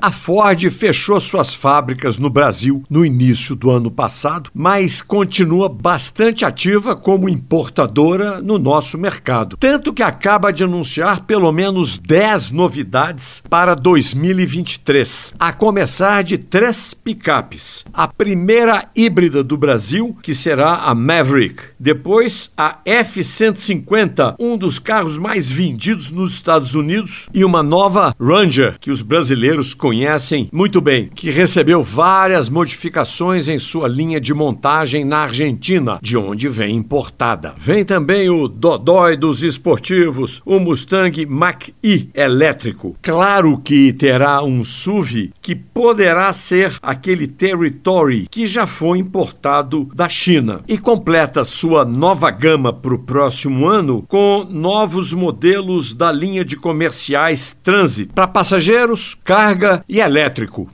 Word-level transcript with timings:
A 0.00 0.12
Ford 0.12 0.70
fechou 0.70 1.18
suas 1.18 1.52
fábricas 1.52 2.18
no 2.18 2.30
Brasil 2.30 2.84
no 2.88 3.04
início 3.04 3.56
do 3.56 3.68
ano 3.68 3.90
passado, 3.90 4.48
mas 4.54 5.02
continua 5.02 5.68
bastante 5.68 6.44
ativa 6.44 6.94
como 6.94 7.28
importadora 7.28 8.40
no 8.40 8.60
nosso 8.60 8.96
mercado. 8.96 9.56
Tanto 9.56 9.92
que 9.92 10.04
acaba 10.04 10.52
de 10.52 10.62
anunciar 10.62 11.24
pelo 11.24 11.50
menos 11.50 11.98
10 11.98 12.52
novidades 12.52 13.42
para 13.50 13.74
2023, 13.74 15.34
a 15.36 15.52
começar 15.52 16.22
de 16.22 16.38
três 16.38 16.94
picapes. 16.94 17.84
A 17.92 18.06
primeira 18.06 18.88
híbrida 18.94 19.42
do 19.42 19.56
Brasil, 19.56 20.16
que 20.22 20.32
será 20.32 20.76
a 20.76 20.94
Maverick. 20.94 21.60
Depois, 21.80 22.50
a 22.56 22.78
F-150, 22.84 24.34
um 24.36 24.56
dos 24.56 24.80
carros 24.80 25.16
mais 25.16 25.48
vendidos 25.48 26.10
nos 26.10 26.32
Estados 26.32 26.74
Unidos, 26.74 27.28
e 27.32 27.44
uma 27.44 27.62
nova 27.62 28.12
Ranger, 28.20 28.76
que 28.80 28.90
os 28.90 29.00
brasileiros 29.00 29.74
conhecem 29.74 30.48
muito 30.52 30.80
bem, 30.80 31.08
que 31.14 31.30
recebeu 31.30 31.80
várias 31.82 32.48
modificações 32.48 33.46
em 33.46 33.60
sua 33.60 33.86
linha 33.86 34.20
de 34.20 34.34
montagem 34.34 35.04
na 35.04 35.18
Argentina, 35.18 36.00
de 36.02 36.16
onde 36.16 36.48
vem 36.48 36.74
importada. 36.74 37.54
Vem 37.56 37.84
também 37.84 38.28
o 38.28 38.48
Dodói 38.48 39.16
dos 39.16 39.44
esportivos, 39.44 40.42
o 40.44 40.58
Mustang 40.58 41.24
Mach-E 41.26 42.10
elétrico. 42.12 42.96
Claro 43.00 43.56
que 43.58 43.92
terá 43.92 44.42
um 44.42 44.64
SUV 44.64 45.30
que 45.40 45.54
poderá 45.54 46.32
ser 46.32 46.76
aquele 46.82 47.28
Territory 47.28 48.26
que 48.28 48.48
já 48.48 48.66
foi 48.66 48.98
importado 48.98 49.88
da 49.94 50.08
China 50.08 50.60
e 50.66 50.76
completa 50.76 51.44
sua 51.44 51.67
nova 51.84 52.30
gama 52.30 52.72
para 52.72 52.94
o 52.94 52.98
próximo 52.98 53.66
ano 53.66 54.04
com 54.08 54.44
novos 54.48 55.12
modelos 55.12 55.94
da 55.94 56.10
linha 56.10 56.44
de 56.44 56.56
comerciais 56.56 57.56
Transit 57.62 58.10
para 58.14 58.26
passageiros, 58.26 59.16
carga 59.24 59.84
e 59.88 60.00
elétrico. 60.00 60.68